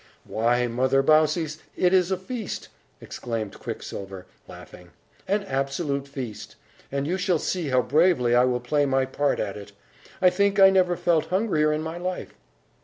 [0.23, 2.69] "Why, Mother Baucis, it is a feast!"
[2.99, 4.89] exclaimed Quicksilver, laughing,
[5.27, 6.55] "an absolute feast!
[6.91, 9.73] and you shall see how bravely I will play my part at it!
[10.19, 12.33] I think I never felt hungrier in my life."